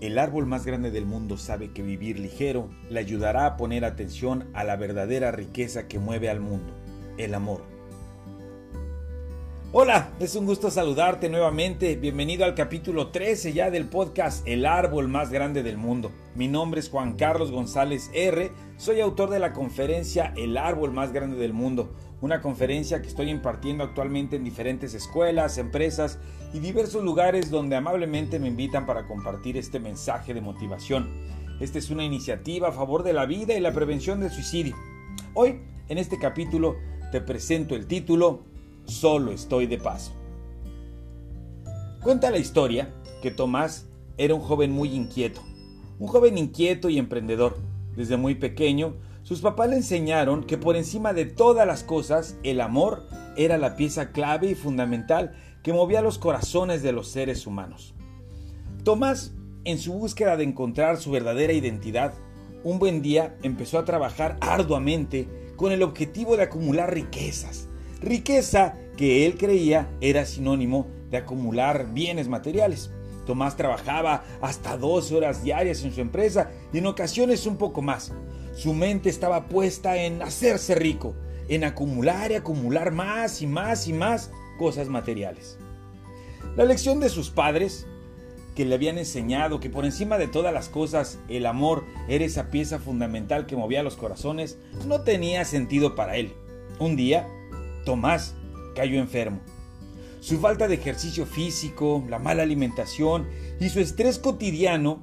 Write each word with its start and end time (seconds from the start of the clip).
El 0.00 0.18
árbol 0.18 0.46
más 0.46 0.64
grande 0.64 0.90
del 0.90 1.04
mundo 1.04 1.36
sabe 1.36 1.72
que 1.72 1.82
vivir 1.82 2.18
ligero 2.18 2.70
le 2.88 3.00
ayudará 3.00 3.44
a 3.44 3.58
poner 3.58 3.84
atención 3.84 4.48
a 4.54 4.64
la 4.64 4.76
verdadera 4.76 5.30
riqueza 5.30 5.88
que 5.88 5.98
mueve 5.98 6.30
al 6.30 6.40
mundo, 6.40 6.72
el 7.18 7.34
amor. 7.34 7.60
Hola, 9.72 10.08
es 10.18 10.34
un 10.36 10.46
gusto 10.46 10.70
saludarte 10.70 11.28
nuevamente. 11.28 11.96
Bienvenido 11.96 12.46
al 12.46 12.54
capítulo 12.54 13.08
13 13.08 13.52
ya 13.52 13.70
del 13.70 13.84
podcast 13.84 14.48
El 14.48 14.64
árbol 14.64 15.06
más 15.06 15.30
grande 15.30 15.62
del 15.62 15.76
mundo. 15.76 16.10
Mi 16.34 16.48
nombre 16.48 16.80
es 16.80 16.88
Juan 16.88 17.12
Carlos 17.12 17.50
González 17.50 18.10
R. 18.14 18.52
Soy 18.78 19.02
autor 19.02 19.28
de 19.28 19.38
la 19.38 19.52
conferencia 19.52 20.32
El 20.34 20.56
árbol 20.56 20.92
más 20.92 21.12
grande 21.12 21.36
del 21.36 21.52
mundo 21.52 21.90
una 22.20 22.40
conferencia 22.40 23.00
que 23.00 23.08
estoy 23.08 23.30
impartiendo 23.30 23.84
actualmente 23.84 24.36
en 24.36 24.44
diferentes 24.44 24.94
escuelas, 24.94 25.58
empresas 25.58 26.18
y 26.52 26.58
diversos 26.58 27.02
lugares 27.02 27.50
donde 27.50 27.76
amablemente 27.76 28.38
me 28.38 28.48
invitan 28.48 28.86
para 28.86 29.06
compartir 29.06 29.56
este 29.56 29.80
mensaje 29.80 30.34
de 30.34 30.40
motivación. 30.40 31.08
Esta 31.60 31.78
es 31.78 31.90
una 31.90 32.04
iniciativa 32.04 32.68
a 32.68 32.72
favor 32.72 33.02
de 33.02 33.12
la 33.12 33.26
vida 33.26 33.54
y 33.54 33.60
la 33.60 33.72
prevención 33.72 34.20
del 34.20 34.30
suicidio. 34.30 34.76
Hoy, 35.34 35.60
en 35.88 35.98
este 35.98 36.18
capítulo, 36.18 36.76
te 37.12 37.20
presento 37.20 37.74
el 37.74 37.86
título 37.86 38.44
Solo 38.84 39.32
estoy 39.32 39.66
de 39.66 39.78
paso. 39.78 40.12
Cuenta 42.02 42.30
la 42.30 42.38
historia 42.38 42.92
que 43.22 43.30
Tomás 43.30 43.86
era 44.16 44.34
un 44.34 44.40
joven 44.40 44.72
muy 44.72 44.90
inquieto, 44.94 45.42
un 45.98 46.08
joven 46.08 46.38
inquieto 46.38 46.88
y 46.88 46.98
emprendedor. 46.98 47.56
Desde 47.96 48.16
muy 48.16 48.36
pequeño 48.36 48.94
sus 49.30 49.42
papás 49.42 49.70
le 49.70 49.76
enseñaron 49.76 50.42
que 50.42 50.58
por 50.58 50.74
encima 50.74 51.12
de 51.12 51.24
todas 51.24 51.64
las 51.64 51.84
cosas, 51.84 52.34
el 52.42 52.60
amor 52.60 53.06
era 53.36 53.58
la 53.58 53.76
pieza 53.76 54.10
clave 54.10 54.50
y 54.50 54.54
fundamental 54.56 55.36
que 55.62 55.72
movía 55.72 56.02
los 56.02 56.18
corazones 56.18 56.82
de 56.82 56.90
los 56.90 57.12
seres 57.12 57.46
humanos. 57.46 57.94
Tomás, 58.82 59.32
en 59.62 59.78
su 59.78 59.92
búsqueda 59.92 60.36
de 60.36 60.42
encontrar 60.42 60.96
su 60.96 61.12
verdadera 61.12 61.52
identidad, 61.52 62.12
un 62.64 62.80
buen 62.80 63.02
día 63.02 63.36
empezó 63.44 63.78
a 63.78 63.84
trabajar 63.84 64.36
arduamente 64.40 65.28
con 65.54 65.70
el 65.70 65.84
objetivo 65.84 66.36
de 66.36 66.42
acumular 66.42 66.92
riquezas. 66.92 67.68
Riqueza 68.00 68.78
que 68.96 69.26
él 69.26 69.38
creía 69.38 69.88
era 70.00 70.26
sinónimo 70.26 70.88
de 71.08 71.18
acumular 71.18 71.94
bienes 71.94 72.26
materiales. 72.26 72.90
Tomás 73.26 73.56
trabajaba 73.56 74.24
hasta 74.40 74.76
12 74.76 75.14
horas 75.14 75.44
diarias 75.44 75.84
en 75.84 75.92
su 75.92 76.00
empresa 76.00 76.50
y 76.72 76.78
en 76.78 76.86
ocasiones 76.86 77.46
un 77.46 77.58
poco 77.58 77.80
más. 77.80 78.12
Su 78.54 78.74
mente 78.74 79.08
estaba 79.08 79.46
puesta 79.46 79.96
en 79.96 80.22
hacerse 80.22 80.74
rico, 80.74 81.14
en 81.48 81.64
acumular 81.64 82.30
y 82.30 82.34
acumular 82.34 82.90
más 82.90 83.42
y 83.42 83.46
más 83.46 83.86
y 83.86 83.92
más 83.92 84.30
cosas 84.58 84.88
materiales. 84.88 85.58
La 86.56 86.64
lección 86.64 87.00
de 87.00 87.08
sus 87.08 87.30
padres, 87.30 87.86
que 88.54 88.64
le 88.64 88.74
habían 88.74 88.98
enseñado 88.98 89.60
que 89.60 89.70
por 89.70 89.84
encima 89.84 90.18
de 90.18 90.26
todas 90.26 90.52
las 90.52 90.68
cosas 90.68 91.18
el 91.28 91.46
amor 91.46 91.84
era 92.08 92.24
esa 92.24 92.50
pieza 92.50 92.78
fundamental 92.78 93.46
que 93.46 93.56
movía 93.56 93.82
los 93.82 93.96
corazones, 93.96 94.58
no 94.86 95.02
tenía 95.02 95.44
sentido 95.44 95.94
para 95.94 96.16
él. 96.16 96.32
Un 96.78 96.96
día, 96.96 97.28
Tomás 97.84 98.34
cayó 98.74 98.98
enfermo. 98.98 99.40
Su 100.20 100.38
falta 100.38 100.68
de 100.68 100.74
ejercicio 100.74 101.24
físico, 101.24 102.04
la 102.08 102.18
mala 102.18 102.42
alimentación 102.42 103.28
y 103.60 103.68
su 103.70 103.80
estrés 103.80 104.18
cotidiano 104.18 105.02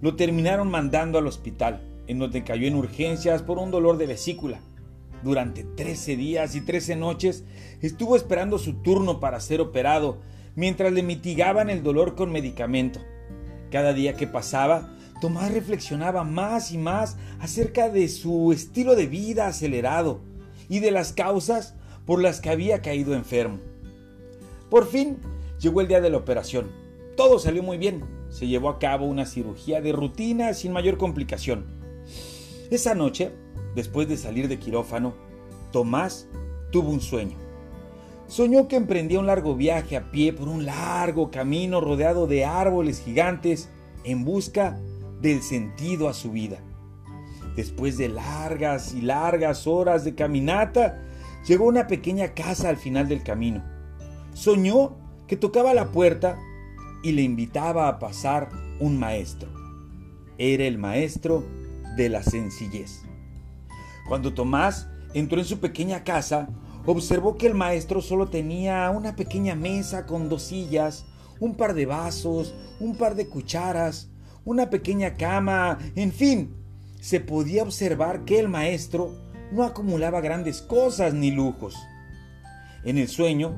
lo 0.00 0.14
terminaron 0.14 0.70
mandando 0.70 1.18
al 1.18 1.26
hospital 1.26 1.91
en 2.06 2.18
donde 2.18 2.44
cayó 2.44 2.66
en 2.66 2.74
urgencias 2.74 3.42
por 3.42 3.58
un 3.58 3.70
dolor 3.70 3.98
de 3.98 4.06
vesícula. 4.06 4.60
Durante 5.22 5.64
13 5.64 6.16
días 6.16 6.54
y 6.54 6.60
13 6.60 6.96
noches 6.96 7.44
estuvo 7.80 8.16
esperando 8.16 8.58
su 8.58 8.74
turno 8.82 9.20
para 9.20 9.40
ser 9.40 9.60
operado, 9.60 10.18
mientras 10.56 10.92
le 10.92 11.02
mitigaban 11.02 11.70
el 11.70 11.82
dolor 11.82 12.14
con 12.14 12.32
medicamento. 12.32 13.00
Cada 13.70 13.92
día 13.92 14.14
que 14.14 14.26
pasaba, 14.26 14.92
Tomás 15.22 15.52
reflexionaba 15.52 16.24
más 16.24 16.72
y 16.72 16.78
más 16.78 17.16
acerca 17.38 17.88
de 17.88 18.08
su 18.08 18.52
estilo 18.52 18.96
de 18.96 19.06
vida 19.06 19.46
acelerado 19.46 20.20
y 20.68 20.80
de 20.80 20.90
las 20.90 21.12
causas 21.12 21.76
por 22.04 22.20
las 22.20 22.40
que 22.40 22.50
había 22.50 22.82
caído 22.82 23.14
enfermo. 23.14 23.60
Por 24.68 24.88
fin 24.88 25.18
llegó 25.60 25.80
el 25.80 25.86
día 25.86 26.00
de 26.00 26.10
la 26.10 26.16
operación. 26.16 26.72
Todo 27.16 27.38
salió 27.38 27.62
muy 27.62 27.78
bien. 27.78 28.02
Se 28.30 28.48
llevó 28.48 28.68
a 28.68 28.80
cabo 28.80 29.06
una 29.06 29.24
cirugía 29.24 29.80
de 29.80 29.92
rutina 29.92 30.54
sin 30.54 30.72
mayor 30.72 30.98
complicación. 30.98 31.81
Esa 32.72 32.94
noche, 32.94 33.30
después 33.74 34.08
de 34.08 34.16
salir 34.16 34.48
de 34.48 34.58
quirófano, 34.58 35.12
Tomás 35.72 36.26
tuvo 36.70 36.88
un 36.88 37.02
sueño. 37.02 37.36
Soñó 38.28 38.66
que 38.66 38.76
emprendía 38.76 39.20
un 39.20 39.26
largo 39.26 39.54
viaje 39.54 39.94
a 39.94 40.10
pie 40.10 40.32
por 40.32 40.48
un 40.48 40.64
largo 40.64 41.30
camino 41.30 41.82
rodeado 41.82 42.26
de 42.26 42.46
árboles 42.46 43.00
gigantes 43.00 43.68
en 44.04 44.24
busca 44.24 44.80
del 45.20 45.42
sentido 45.42 46.08
a 46.08 46.14
su 46.14 46.30
vida. 46.30 46.60
Después 47.56 47.98
de 47.98 48.08
largas 48.08 48.94
y 48.94 49.02
largas 49.02 49.66
horas 49.66 50.02
de 50.02 50.14
caminata, 50.14 50.98
llegó 51.46 51.66
a 51.66 51.68
una 51.68 51.86
pequeña 51.88 52.32
casa 52.32 52.70
al 52.70 52.78
final 52.78 53.06
del 53.06 53.22
camino. 53.22 53.62
Soñó 54.32 54.96
que 55.26 55.36
tocaba 55.36 55.74
la 55.74 55.92
puerta 55.92 56.38
y 57.02 57.12
le 57.12 57.20
invitaba 57.20 57.88
a 57.88 57.98
pasar 57.98 58.48
un 58.80 58.98
maestro. 58.98 59.50
Era 60.38 60.64
el 60.64 60.78
maestro 60.78 61.44
de 61.96 62.08
la 62.08 62.22
sencillez. 62.22 63.02
Cuando 64.08 64.34
Tomás 64.34 64.88
entró 65.14 65.38
en 65.38 65.44
su 65.44 65.60
pequeña 65.60 66.04
casa, 66.04 66.48
observó 66.86 67.36
que 67.36 67.46
el 67.46 67.54
maestro 67.54 68.00
solo 68.00 68.28
tenía 68.28 68.90
una 68.90 69.16
pequeña 69.16 69.54
mesa 69.54 70.06
con 70.06 70.28
dos 70.28 70.42
sillas, 70.42 71.04
un 71.38 71.54
par 71.54 71.74
de 71.74 71.86
vasos, 71.86 72.54
un 72.80 72.96
par 72.96 73.14
de 73.14 73.28
cucharas, 73.28 74.10
una 74.44 74.70
pequeña 74.70 75.14
cama, 75.14 75.78
en 75.94 76.12
fin, 76.12 76.54
se 77.00 77.20
podía 77.20 77.62
observar 77.62 78.24
que 78.24 78.38
el 78.38 78.48
maestro 78.48 79.12
no 79.52 79.64
acumulaba 79.64 80.20
grandes 80.20 80.62
cosas 80.62 81.14
ni 81.14 81.30
lujos. 81.30 81.76
En 82.84 82.98
el 82.98 83.08
sueño, 83.08 83.54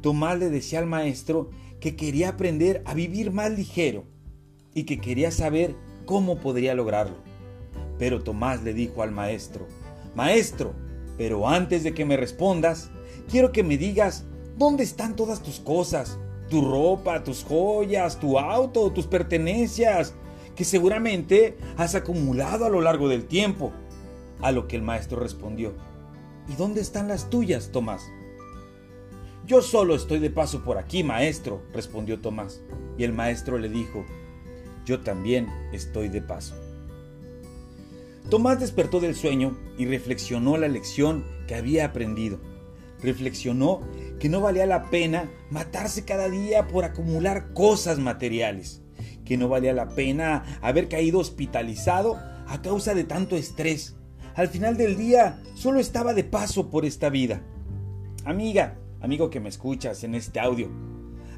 Tomás 0.00 0.38
le 0.38 0.50
decía 0.50 0.80
al 0.80 0.86
maestro 0.86 1.50
que 1.80 1.96
quería 1.96 2.30
aprender 2.30 2.82
a 2.86 2.94
vivir 2.94 3.30
más 3.30 3.50
ligero 3.50 4.04
y 4.74 4.84
que 4.84 5.00
quería 5.00 5.30
saber 5.30 5.76
cómo 6.06 6.38
podría 6.38 6.74
lograrlo. 6.74 7.16
Pero 7.98 8.22
Tomás 8.22 8.62
le 8.62 8.74
dijo 8.74 9.02
al 9.02 9.12
maestro, 9.12 9.66
Maestro, 10.14 10.74
pero 11.18 11.48
antes 11.48 11.82
de 11.82 11.92
que 11.92 12.04
me 12.04 12.16
respondas, 12.16 12.90
quiero 13.28 13.52
que 13.52 13.62
me 13.62 13.76
digas 13.76 14.24
dónde 14.56 14.84
están 14.84 15.16
todas 15.16 15.42
tus 15.42 15.58
cosas, 15.60 16.18
tu 16.48 16.62
ropa, 16.62 17.24
tus 17.24 17.44
joyas, 17.44 18.18
tu 18.20 18.38
auto, 18.38 18.92
tus 18.92 19.06
pertenencias, 19.06 20.14
que 20.54 20.64
seguramente 20.64 21.56
has 21.76 21.94
acumulado 21.94 22.64
a 22.64 22.68
lo 22.68 22.80
largo 22.80 23.08
del 23.08 23.26
tiempo. 23.26 23.72
A 24.40 24.52
lo 24.52 24.68
que 24.68 24.76
el 24.76 24.82
maestro 24.82 25.20
respondió, 25.20 25.72
¿y 26.48 26.54
dónde 26.54 26.80
están 26.80 27.08
las 27.08 27.30
tuyas, 27.30 27.70
Tomás? 27.72 28.02
Yo 29.46 29.62
solo 29.62 29.94
estoy 29.94 30.18
de 30.20 30.30
paso 30.30 30.64
por 30.64 30.78
aquí, 30.78 31.02
maestro, 31.02 31.62
respondió 31.72 32.20
Tomás. 32.20 32.60
Y 32.98 33.04
el 33.04 33.12
maestro 33.12 33.58
le 33.58 33.68
dijo, 33.68 34.04
yo 34.84 35.00
también 35.00 35.48
estoy 35.72 36.08
de 36.08 36.22
paso. 36.22 36.54
Tomás 38.30 38.58
despertó 38.58 39.00
del 39.00 39.14
sueño 39.14 39.56
y 39.76 39.84
reflexionó 39.84 40.56
la 40.56 40.68
lección 40.68 41.24
que 41.46 41.54
había 41.54 41.84
aprendido. 41.84 42.40
Reflexionó 43.02 43.80
que 44.18 44.30
no 44.30 44.40
valía 44.40 44.64
la 44.64 44.88
pena 44.88 45.30
matarse 45.50 46.06
cada 46.06 46.30
día 46.30 46.66
por 46.66 46.84
acumular 46.84 47.52
cosas 47.52 47.98
materiales, 47.98 48.80
que 49.26 49.36
no 49.36 49.48
valía 49.48 49.74
la 49.74 49.90
pena 49.90 50.58
haber 50.62 50.88
caído 50.88 51.18
hospitalizado 51.18 52.18
a 52.46 52.62
causa 52.62 52.94
de 52.94 53.04
tanto 53.04 53.36
estrés. 53.36 53.94
Al 54.34 54.48
final 54.48 54.78
del 54.78 54.96
día 54.96 55.42
solo 55.54 55.78
estaba 55.78 56.14
de 56.14 56.24
paso 56.24 56.70
por 56.70 56.86
esta 56.86 57.10
vida. 57.10 57.42
Amiga, 58.24 58.78
amigo 59.02 59.28
que 59.28 59.40
me 59.40 59.50
escuchas 59.50 60.02
en 60.02 60.14
este 60.14 60.40
audio, 60.40 60.70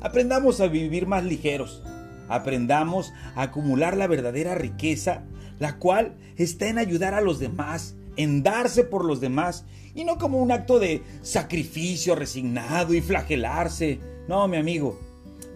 aprendamos 0.00 0.60
a 0.60 0.68
vivir 0.68 1.08
más 1.08 1.24
ligeros, 1.24 1.82
aprendamos 2.28 3.12
a 3.34 3.42
acumular 3.42 3.96
la 3.96 4.06
verdadera 4.06 4.54
riqueza 4.54 5.24
la 5.58 5.78
cual 5.78 6.16
está 6.36 6.68
en 6.68 6.78
ayudar 6.78 7.14
a 7.14 7.20
los 7.20 7.38
demás, 7.38 7.94
en 8.16 8.42
darse 8.42 8.84
por 8.84 9.04
los 9.04 9.20
demás, 9.20 9.64
y 9.94 10.04
no 10.04 10.18
como 10.18 10.38
un 10.38 10.52
acto 10.52 10.78
de 10.78 11.02
sacrificio 11.22 12.14
resignado 12.14 12.94
y 12.94 13.00
flagelarse. 13.00 14.00
No, 14.28 14.46
mi 14.48 14.56
amigo, 14.56 14.98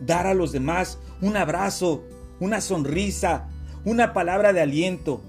dar 0.05 0.27
a 0.27 0.35
los 0.35 0.53
demás 0.53 0.99
un 1.21 1.37
abrazo, 1.37 2.05
una 2.39 2.61
sonrisa, 2.61 3.49
una 3.85 4.13
palabra 4.13 4.53
de 4.53 4.61
aliento, 4.61 5.21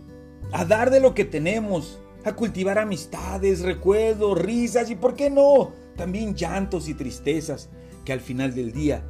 a 0.52 0.66
dar 0.66 0.90
de 0.90 1.00
lo 1.00 1.14
que 1.14 1.26
tenemos, 1.26 2.00
a 2.24 2.34
cultivar 2.34 2.78
amistades, 2.78 3.62
recuerdos, 3.62 4.40
risas 4.40 4.90
y, 4.90 4.96
¿por 4.96 5.16
qué 5.16 5.30
no?, 5.30 5.72
también 5.98 6.36
llantos 6.36 6.88
y 6.88 6.94
tristezas, 6.94 7.70
que 8.06 8.14
al 8.14 8.22
final 8.22 8.56
del 8.56 8.72
día 8.72 9.04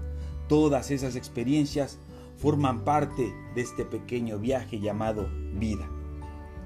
todas 0.48 0.92
esas 0.92 1.16
experiencias 1.16 1.98
forman 2.38 2.84
parte 2.84 3.34
de 3.56 3.62
este 3.62 3.86
pequeño 3.86 4.40
viaje 4.40 4.80
llamado 4.80 5.30
vida. 5.62 5.88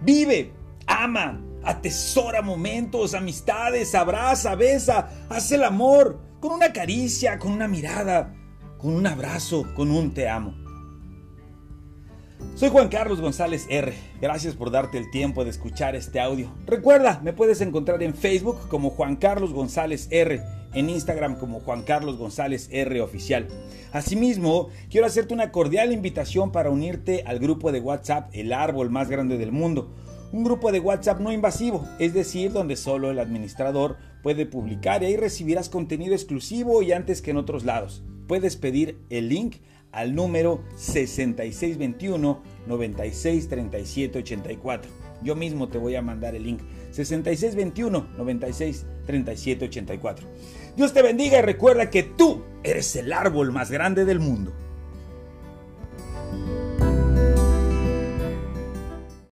Vive, 0.01 0.53
ama, 0.87 1.39
atesora 1.63 2.41
momentos, 2.41 3.13
amistades, 3.13 3.93
abraza, 3.93 4.55
besa, 4.55 5.27
hace 5.29 5.55
el 5.55 5.63
amor 5.63 6.19
con 6.39 6.53
una 6.53 6.73
caricia, 6.73 7.37
con 7.37 7.51
una 7.51 7.67
mirada, 7.67 8.33
con 8.79 8.95
un 8.95 9.05
abrazo, 9.05 9.67
con 9.75 9.91
un 9.91 10.13
te 10.13 10.27
amo. 10.29 10.55
Soy 12.55 12.69
Juan 12.69 12.87
Carlos 12.87 13.19
González 13.19 13.65
R. 13.69 13.93
Gracias 14.21 14.53
por 14.53 14.71
darte 14.71 14.97
el 14.97 15.11
tiempo 15.11 15.43
de 15.43 15.49
escuchar 15.49 15.93
este 15.95 16.21
audio. 16.21 16.53
Recuerda, 16.65 17.19
me 17.21 17.33
puedes 17.33 17.59
encontrar 17.59 18.01
en 18.01 18.13
Facebook 18.13 18.69
como 18.69 18.91
Juan 18.91 19.17
Carlos 19.17 19.51
González 19.51 20.07
R, 20.09 20.41
en 20.75 20.89
Instagram 20.89 21.37
como 21.37 21.61
Juan 21.61 21.81
Carlos 21.81 22.17
González 22.17 22.69
R 22.71 23.01
Oficial. 23.01 23.47
Asimismo, 23.91 24.69
quiero 24.89 25.07
hacerte 25.07 25.33
una 25.33 25.51
cordial 25.51 25.91
invitación 25.91 26.51
para 26.51 26.69
unirte 26.69 27.23
al 27.25 27.39
grupo 27.39 27.71
de 27.71 27.79
WhatsApp 27.79 28.29
El 28.33 28.53
Árbol 28.53 28.91
Más 28.91 29.09
Grande 29.09 29.37
del 29.37 29.51
Mundo. 29.51 29.95
Un 30.31 30.43
grupo 30.43 30.71
de 30.71 30.81
WhatsApp 30.81 31.21
no 31.21 31.31
invasivo, 31.31 31.87
es 31.97 32.13
decir, 32.13 32.51
donde 32.51 32.75
solo 32.75 33.09
el 33.09 33.19
administrador 33.19 33.95
puede 34.21 34.45
publicar 34.45 35.01
y 35.01 35.05
ahí 35.05 35.15
recibirás 35.15 35.69
contenido 35.69 36.13
exclusivo 36.13 36.81
y 36.81 36.91
antes 36.91 37.21
que 37.21 37.31
en 37.31 37.37
otros 37.37 37.63
lados. 37.63 38.03
Puedes 38.27 38.57
pedir 38.57 38.99
el 39.09 39.29
link 39.29 39.57
al 39.91 40.13
número 40.13 40.61
6621 40.75 42.41
963784. 42.67 44.91
Yo 45.23 45.35
mismo 45.35 45.69
te 45.69 45.77
voy 45.77 45.95
a 45.95 46.01
mandar 46.01 46.35
el 46.35 46.43
link 46.43 46.59
6621 46.95 48.07
963784. 48.17 50.27
Dios 50.75 50.93
te 50.93 51.01
bendiga 51.01 51.39
y 51.39 51.41
recuerda 51.41 51.89
que 51.89 52.03
tú 52.03 52.43
eres 52.63 52.95
el 52.95 53.11
árbol 53.13 53.51
más 53.51 53.71
grande 53.71 54.05
del 54.05 54.19
mundo. 54.19 54.53